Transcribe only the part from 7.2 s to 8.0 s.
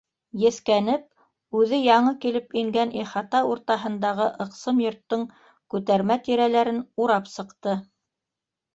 сыҡты.